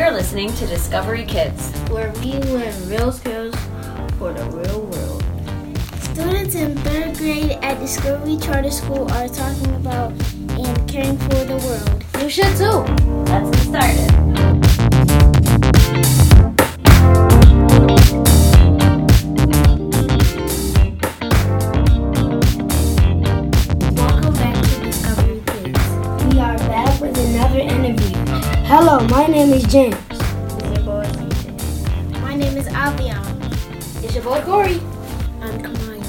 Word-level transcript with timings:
You're 0.00 0.12
listening 0.12 0.50
to 0.54 0.66
Discovery 0.66 1.26
Kids. 1.26 1.72
where 1.90 2.10
we 2.22 2.32
learn 2.32 2.88
real 2.88 3.12
skills 3.12 3.54
for 4.16 4.32
the 4.32 4.44
real 4.48 4.86
world. 4.86 5.22
Students 6.00 6.54
in 6.54 6.74
third 6.76 7.18
grade 7.18 7.58
at 7.60 7.78
Discovery 7.80 8.38
Charter 8.38 8.70
School 8.70 9.12
are 9.12 9.28
talking 9.28 9.74
about 9.74 10.12
and 10.56 10.88
caring 10.88 11.18
for 11.18 11.44
the 11.44 11.58
world. 11.66 12.04
You 12.18 12.30
should 12.30 12.56
too. 12.56 12.80
Let's 13.28 13.50
get 13.50 13.60
started. 13.60 14.29
My 29.72 29.82
name 29.82 29.92
is 29.92 30.02
James. 30.02 31.02
My 32.20 32.34
name 32.34 32.56
is 32.56 32.66
Avion. 32.68 34.02
It's 34.02 34.14
your 34.14 34.24
boy 34.24 34.40
Corey. 34.42 34.80
I'm 35.40 35.62
Kamaya. 35.62 36.02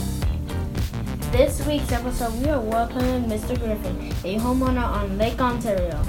This 1.32 1.66
week's 1.68 1.92
episode, 1.92 2.34
we 2.42 2.50
are 2.50 2.60
welcoming 2.60 3.26
Mr. 3.26 3.60
Griffin, 3.60 4.12
a 4.24 4.40
homeowner 4.40 4.84
on 4.84 5.18
Lake 5.18 5.40
Ontario. 5.40 6.04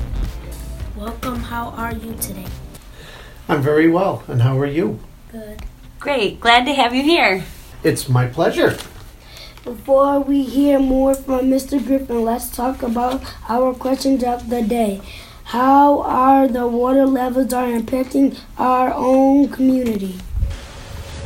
Welcome. 0.96 1.40
How 1.40 1.70
are 1.70 1.92
you 1.92 2.14
today? 2.14 2.46
I'm 3.48 3.60
very 3.60 3.90
well, 3.90 4.22
and 4.28 4.40
how 4.40 4.58
are 4.58 4.66
you? 4.66 4.98
Good. 5.30 5.62
Great. 6.00 6.40
Glad 6.40 6.64
to 6.64 6.72
have 6.72 6.94
you 6.94 7.02
here. 7.02 7.44
It's 7.84 8.08
my 8.08 8.28
pleasure. 8.28 8.78
Before 9.64 10.20
we 10.20 10.44
hear 10.44 10.78
more 10.78 11.14
from 11.14 11.50
Mr. 11.50 11.84
Griffin, 11.84 12.24
let's 12.24 12.48
talk 12.50 12.82
about 12.82 13.22
our 13.48 13.74
questions 13.74 14.24
of 14.24 14.48
the 14.48 14.62
day. 14.62 15.02
How 15.52 16.00
are 16.00 16.48
the 16.48 16.66
water 16.66 17.04
levels 17.04 17.52
are 17.52 17.66
impacting 17.66 18.40
our 18.56 18.90
own 18.94 19.50
community? 19.50 20.14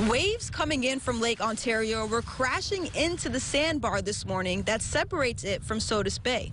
Waves 0.09 0.51
coming 0.51 0.83
in 0.83 0.99
from 0.99 1.21
Lake 1.21 1.41
Ontario 1.41 2.05
were 2.07 2.23
crashing 2.23 2.91
into 2.97 3.29
the 3.29 3.39
sandbar 3.39 4.03
this 4.03 4.27
morning 4.27 4.63
that 4.63 4.83
separates 4.83 5.45
it 5.45 5.63
from 5.63 5.79
Sodus 5.79 6.19
Bay. 6.19 6.51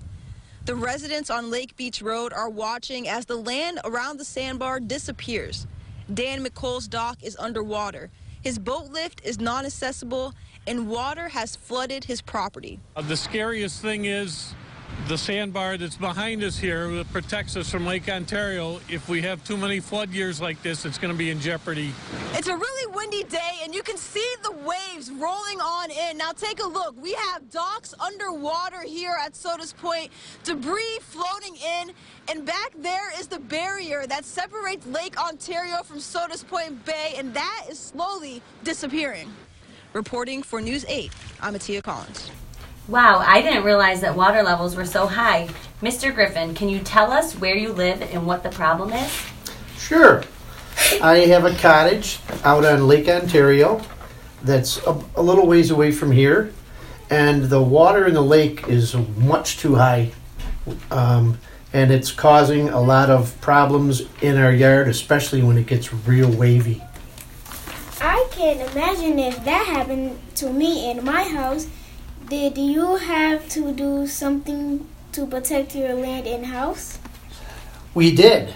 The 0.66 0.76
residents 0.76 1.32
on 1.32 1.50
Lake 1.50 1.76
Beach 1.76 2.00
Road 2.00 2.32
are 2.32 2.48
watching 2.48 3.08
as 3.08 3.26
the 3.26 3.38
land 3.38 3.80
around 3.86 4.20
the 4.20 4.26
sandbar 4.26 4.80
disappears. 4.80 5.66
Dan 6.14 6.46
McColl's 6.46 6.88
dock 6.88 7.24
is 7.24 7.36
underwater. 7.38 8.12
His 8.44 8.60
boat 8.60 8.92
lift 8.92 9.20
is 9.26 9.40
non 9.40 9.66
accessible, 9.66 10.36
and 10.68 10.88
water 10.88 11.28
has 11.28 11.56
flooded 11.56 12.04
his 12.04 12.22
property. 12.22 12.80
Uh, 12.96 13.02
The 13.02 13.18
scariest 13.18 13.82
thing 13.82 14.06
is 14.06 14.54
the 15.08 15.18
sandbar 15.18 15.78
that's 15.78 15.98
behind 15.98 16.44
us 16.44 16.58
here 16.58 16.88
that 16.88 17.12
protects 17.12 17.58
us 17.58 17.70
from 17.70 17.86
Lake 17.86 18.08
Ontario. 18.08 18.80
If 18.88 19.10
we 19.10 19.22
have 19.22 19.44
too 19.44 19.58
many 19.58 19.82
flood 19.82 20.12
years 20.12 20.40
like 20.40 20.62
this, 20.64 20.86
it's 20.86 20.98
going 20.98 21.14
to 21.14 21.18
be 21.18 21.30
in 21.30 21.42
jeopardy. 21.42 21.92
It's 22.34 22.48
a 22.48 22.56
really 22.56 22.96
windy 22.96 23.24
day, 23.24 23.60
and 23.64 23.76
you 23.76 23.84
can 23.84 23.98
see 23.98 24.26
the 24.44 24.52
waves 24.52 25.12
rolling 25.12 25.60
on 25.60 25.92
in. 25.92 26.18
Now, 26.18 26.32
take 26.32 26.64
a 26.64 26.68
look. 26.68 26.96
We 27.02 27.14
have 27.14 27.50
docks 27.50 27.94
underwater 28.00 28.82
here 28.82 29.16
at 29.22 29.36
Sodus 29.36 29.74
Point, 29.74 30.10
debris 30.46 31.00
floating 31.02 31.56
in, 31.58 31.92
and 32.30 32.46
back 32.46 32.72
there 32.80 33.12
is 33.20 33.28
the 33.28 33.40
barrier 33.40 34.08
that 34.08 34.24
separates 34.24 34.88
Lake 34.88 35.20
Ontario 35.22 35.84
from 35.84 36.00
Sodus 36.00 36.44
Point 36.44 36.86
Bay, 36.86 37.16
and 37.18 37.34
that 37.34 37.66
is 37.70 37.78
slowly 37.78 38.42
disappearing. 38.64 39.30
Reporting 39.92 40.42
for 40.42 40.62
News 40.62 40.86
8, 40.88 41.12
I'm 41.42 41.56
Atia 41.56 41.84
Collins. 41.84 42.32
Wow, 42.88 43.24
I 43.26 43.42
didn't 43.42 43.64
realize 43.64 44.02
that 44.02 44.16
water 44.16 44.44
levels 44.44 44.76
were 44.76 44.86
so 44.86 45.08
high. 45.08 45.48
Mr. 45.82 46.14
Griffin, 46.14 46.54
can 46.54 46.68
you 46.68 46.80
tell 46.80 47.12
us 47.12 47.34
where 47.34 47.56
you 47.56 47.72
live 47.72 48.02
and 48.02 48.28
what 48.28 48.44
the 48.44 48.50
problem 48.50 48.92
is? 48.92 49.26
Sure. 49.78 50.24
I 51.02 51.20
have 51.28 51.46
a 51.46 51.56
cottage 51.56 52.20
out 52.44 52.66
on 52.66 52.88
Lake 52.88 53.08
Ontario 53.08 53.82
that's 54.44 54.86
a, 54.86 55.02
a 55.16 55.22
little 55.22 55.48
ways 55.48 55.72
away 55.72 55.92
from 55.94 56.12
here, 56.12 56.52
and 57.10 57.44
the 57.46 57.62
water 57.62 58.06
in 58.06 58.14
the 58.14 58.22
lake 58.22 58.68
is 58.68 58.96
much 59.18 59.60
too 59.60 59.76
high, 59.76 60.12
um, 60.92 61.40
and 61.72 61.90
it's 61.90 62.12
causing 62.12 62.68
a 62.68 62.82
lot 62.82 63.10
of 63.10 63.40
problems 63.40 64.02
in 64.22 64.38
our 64.38 64.52
yard, 64.52 64.90
especially 64.90 65.42
when 65.42 65.58
it 65.58 65.68
gets 65.68 65.94
real 65.94 66.30
wavy. 66.30 66.82
I 68.02 68.28
can't 68.32 68.60
imagine 68.72 69.20
if 69.20 69.44
that 69.46 69.68
happened 69.68 70.20
to 70.36 70.52
me 70.52 70.92
in 70.92 71.06
my 71.06 71.24
house. 71.24 71.68
Did 72.34 72.58
you 72.58 72.96
have 72.96 73.48
to 73.50 73.72
do 73.72 74.08
something 74.08 74.88
to 75.12 75.28
protect 75.28 75.76
your 75.76 75.94
land 75.94 76.26
and 76.26 76.48
house? 76.48 76.98
We 77.94 78.16
did. 78.16 78.56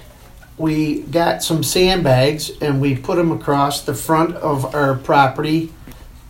We 0.58 1.02
got 1.04 1.44
some 1.44 1.62
sandbags 1.62 2.50
and 2.60 2.82
we 2.82 2.98
put 2.98 3.18
them 3.18 3.32
across 3.32 3.82
the 3.82 3.94
front 3.94 4.36
of 4.38 4.74
our 4.74 4.96
property 4.96 5.72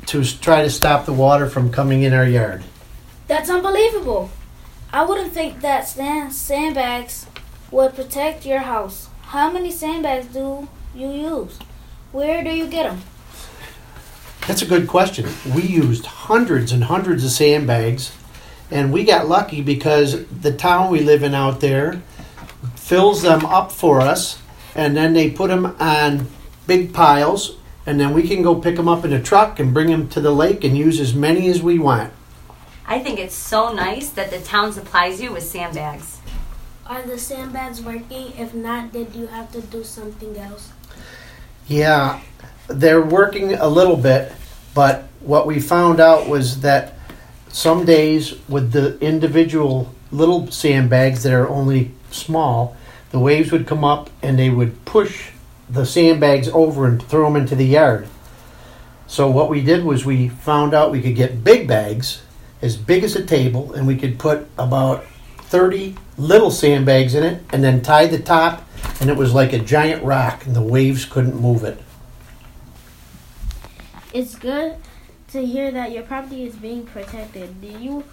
to 0.07 0.25
try 0.25 0.61
to 0.63 0.69
stop 0.69 1.05
the 1.05 1.13
water 1.13 1.49
from 1.49 1.71
coming 1.71 2.03
in 2.03 2.11
our 2.11 2.27
yard. 2.27 2.65
That's 3.27 3.49
unbelievable. 3.49 4.29
I 4.91 5.05
wouldn't 5.05 5.31
think 5.31 5.61
that 5.61 5.87
sand, 5.87 6.33
sandbags 6.33 7.27
would 7.71 7.95
protect 7.95 8.45
your 8.45 8.59
house. 8.59 9.07
How 9.21 9.49
many 9.49 9.71
sandbags 9.71 10.27
do 10.27 10.67
you 10.93 11.09
use? 11.09 11.57
Where 12.11 12.43
do 12.43 12.49
you 12.49 12.67
get 12.67 12.83
them? 12.83 13.03
That's 14.47 14.61
a 14.61 14.65
good 14.65 14.87
question. 14.87 15.27
We 15.53 15.63
used 15.63 16.05
hundreds 16.05 16.71
and 16.71 16.85
hundreds 16.85 17.25
of 17.25 17.31
sandbags, 17.31 18.13
and 18.71 18.93
we 18.93 19.03
got 19.03 19.27
lucky 19.27 19.61
because 19.61 20.25
the 20.27 20.53
town 20.53 20.89
we 20.89 21.01
live 21.01 21.21
in 21.21 21.35
out 21.35 21.59
there 21.59 22.01
fills 22.75 23.23
them 23.23 23.45
up 23.45 23.73
for 23.73 23.99
us, 23.99 24.39
and 24.73 24.95
then 24.95 25.11
they 25.11 25.29
put 25.29 25.49
them 25.49 25.75
on 25.81 26.27
big 26.65 26.93
piles, 26.93 27.57
and 27.85 27.99
then 27.99 28.13
we 28.13 28.25
can 28.25 28.41
go 28.41 28.55
pick 28.55 28.77
them 28.77 28.87
up 28.87 29.03
in 29.03 29.11
a 29.11 29.21
truck 29.21 29.59
and 29.59 29.73
bring 29.73 29.87
them 29.87 30.07
to 30.07 30.21
the 30.21 30.31
lake 30.31 30.63
and 30.63 30.77
use 30.77 31.01
as 31.01 31.13
many 31.13 31.49
as 31.49 31.61
we 31.61 31.77
want. 31.77 32.13
I 32.85 32.99
think 32.99 33.19
it's 33.19 33.35
so 33.35 33.73
nice 33.73 34.09
that 34.11 34.31
the 34.31 34.39
town 34.39 34.71
supplies 34.71 35.21
you 35.21 35.33
with 35.33 35.43
sandbags. 35.43 36.19
Are 36.85 37.01
the 37.01 37.19
sandbags 37.19 37.81
working? 37.81 38.31
If 38.37 38.53
not, 38.53 38.93
did 38.93 39.13
you 39.13 39.27
have 39.27 39.51
to 39.51 39.59
do 39.59 39.83
something 39.83 40.37
else? 40.37 40.71
Yeah, 41.67 42.21
they're 42.67 43.01
working 43.01 43.53
a 43.53 43.67
little 43.67 43.97
bit, 43.97 44.31
but 44.73 45.03
what 45.22 45.47
we 45.47 45.59
found 45.59 46.00
out 46.00 46.28
was 46.28 46.61
that 46.61 46.94
some 47.50 47.85
days 47.85 48.35
with 48.47 48.72
the 48.72 49.00
individual 49.00 49.94
little 50.11 50.50
sandbags 50.51 51.23
that 51.23 51.33
are 51.33 51.47
only 51.50 51.91
small, 52.11 52.75
the 53.11 53.19
waves 53.19 53.51
would 53.51 53.67
come 53.67 53.83
up 53.83 54.09
and 54.22 54.38
they 54.38 54.50
would 54.50 54.85
push 54.85 55.31
the 55.69 55.85
sandbags 55.85 56.47
over 56.50 56.85
and 56.85 57.01
throw 57.01 57.25
them 57.25 57.35
into 57.35 57.56
the 57.56 57.66
yard. 57.66 58.07
So 59.07 59.29
what 59.29 59.50
we 59.50 59.61
did 59.61 59.83
was 59.83 60.06
we 60.06 60.29
found 60.29 60.73
out 60.73 60.91
we 60.91 61.01
could 61.01 61.16
get 61.16 61.44
big 61.44 61.67
bags, 61.67 62.22
as 62.61 62.75
big 62.75 63.03
as 63.03 63.16
a 63.16 63.25
table, 63.25 63.73
and 63.73 63.88
we 63.88 63.95
could 63.97 64.19
put 64.19 64.47
about 64.57 65.06
30 65.44 65.95
little 66.17 66.51
sandbags 66.51 67.16
in 67.16 67.23
it 67.23 67.41
and 67.51 67.63
then 67.63 67.81
tie 67.81 68.07
the 68.07 68.19
top 68.19 68.67
and 69.00 69.09
it 69.09 69.16
was 69.16 69.33
like 69.33 69.53
a 69.53 69.59
giant 69.59 70.03
rock 70.03 70.45
and 70.45 70.56
the 70.56 70.61
waves 70.61 71.06
couldn't 71.06 71.39
move 71.39 71.63
it. 71.63 71.81
It's 74.13 74.35
good 74.35 74.78
to 75.31 75.45
hear 75.45 75.69
that 75.72 75.91
your 75.91 76.03
property 76.03 76.44
is 76.44 76.56
being 76.56 76.85
protected. 76.85 77.62
Do 77.62 77.68
you 77.68 78.03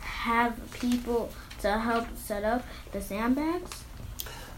have 0.00 0.58
people 0.72 1.30
to 1.60 1.78
help 1.78 2.06
set 2.16 2.42
up 2.42 2.64
the 2.92 3.00
sandbags? 3.00 3.84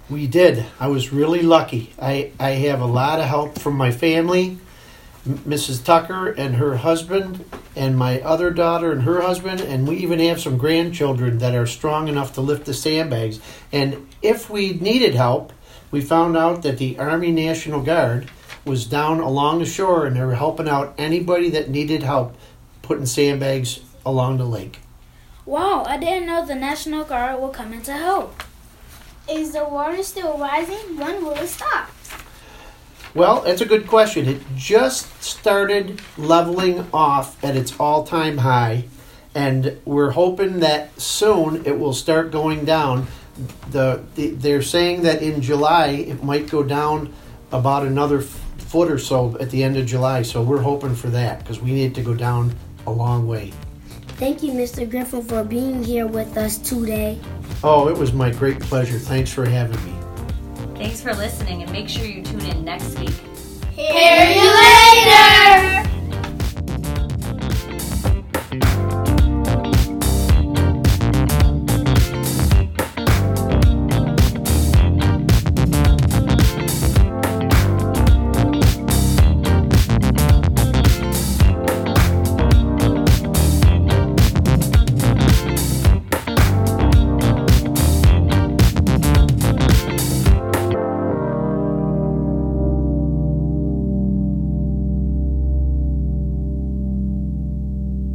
We 0.09 0.27
did. 0.27 0.65
I 0.79 0.87
was 0.87 1.13
really 1.13 1.43
lucky. 1.43 1.93
I, 2.01 2.31
I 2.39 2.51
have 2.51 2.81
a 2.81 2.87
lot 2.87 3.19
of 3.19 3.27
help 3.27 3.59
from 3.59 3.77
my 3.77 3.91
family, 3.91 4.59
Mrs. 5.29 5.85
Tucker 5.85 6.29
and 6.31 6.55
her 6.57 6.77
husband, 6.77 7.45
and 7.75 7.99
my 7.99 8.21
other 8.21 8.51
daughter 8.51 8.93
and 8.93 9.03
her 9.03 9.21
husband, 9.21 9.61
and 9.61 9.87
we 9.87 9.97
even 9.97 10.21
have 10.21 10.41
some 10.41 10.57
grandchildren 10.57 11.39
that 11.39 11.55
are 11.55 11.67
strong 11.67 12.09
enough 12.09 12.35
to 12.35 12.41
lift 12.41 12.65
the 12.65 12.73
sandbags. 12.73 13.41
And 13.73 14.09
if 14.23 14.49
we 14.49 14.75
needed 14.75 15.15
help, 15.15 15.53
we 15.91 16.01
found 16.01 16.37
out 16.37 16.63
that 16.63 16.79
the 16.79 16.99
Army 16.99 17.33
National 17.33 17.83
Guard 17.83 18.31
was 18.69 18.85
down 18.85 19.21
along 19.21 19.59
the 19.59 19.67
shore 19.67 20.07
and 20.07 20.15
they 20.17 20.21
were 20.21 20.35
helping 20.35 20.69
out 20.69 20.95
anybody 20.99 21.51
that 21.51 21.71
needed 21.71 22.03
help 22.03 22.37
putting 22.83 23.07
sandbags 23.07 23.81
along 24.05 24.39
the 24.39 24.45
lake. 24.45 24.81
Wow, 25.45 25.85
I 25.87 25.97
didn't 25.97 26.27
know 26.27 26.45
the 26.45 26.55
National 26.55 27.05
Guard 27.05 27.41
will 27.41 27.49
come 27.49 27.73
in 27.73 27.83
to 27.83 27.93
help. 27.93 28.43
Is 29.31 29.53
the 29.53 29.65
water 29.65 30.03
still 30.03 30.39
rising? 30.39 30.97
When 30.99 31.25
will 31.25 31.33
it 31.33 31.49
stop? 31.49 31.91
Well, 33.15 33.41
that's 33.41 33.61
a 33.61 33.67
good 33.67 33.87
question. 33.87 34.27
It 34.29 34.43
just 34.55 35.23
started 35.23 36.01
leveling 36.17 36.87
off 36.93 37.43
at 37.43 37.57
its 37.57 37.79
all 37.81 38.05
time 38.05 38.39
high, 38.39 38.85
and 39.35 39.79
we're 39.85 40.11
hoping 40.11 40.61
that 40.61 40.99
soon 41.01 41.65
it 41.67 41.79
will 41.79 41.95
start 41.95 42.31
going 42.31 42.65
down. 42.65 43.07
The, 43.71 44.03
the 44.15 44.31
They're 44.31 44.63
saying 44.63 45.03
that 45.03 45.23
in 45.23 45.41
July 45.41 45.89
it 45.89 46.23
might 46.23 46.51
go 46.51 46.63
down 46.63 47.15
about 47.51 47.87
another 47.87 48.19
f- 48.19 48.45
foot 48.69 48.91
or 48.91 48.99
so 48.99 49.35
at 49.41 49.51
the 49.51 49.65
end 49.65 49.79
of 49.79 49.87
July, 49.87 50.21
so 50.21 50.43
we're 50.43 50.61
hoping 50.61 50.95
for 50.95 51.09
that 51.09 51.39
because 51.39 51.61
we 51.61 51.73
need 51.73 51.95
to 51.95 52.03
go 52.03 52.15
down 52.15 52.55
a 52.87 52.91
long 52.91 53.27
way. 53.27 53.51
Thank 54.19 54.43
you, 54.43 54.53
Mr. 54.53 54.89
Griffin, 54.89 55.23
for 55.23 55.43
being 55.43 55.83
here 55.83 56.07
with 56.07 56.37
us 56.37 56.59
today. 56.59 57.19
Oh, 57.65 57.89
it 57.89 57.97
was 57.97 58.13
my 58.13 58.31
great 58.31 58.61
pleasure. 58.61 58.99
Thanks 58.99 59.33
for 59.33 59.47
having 59.47 59.83
me. 59.87 59.95
Thanks 60.77 61.01
for 61.01 61.15
listening 61.15 61.63
and 61.63 61.73
make 61.73 61.89
sure 61.89 62.05
you 62.05 62.23
tune 62.23 62.41
in 62.43 62.65
next 62.65 62.99
week. 62.99 63.15
Here 63.75 64.35
you 64.35 65.78